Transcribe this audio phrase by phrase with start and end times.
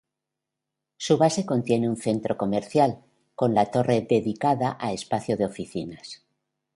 [0.97, 3.03] Su base contiene un centro comercial,
[3.35, 6.23] con la torre dedicada a espacio de oficinas.